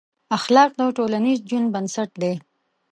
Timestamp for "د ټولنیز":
0.79-1.39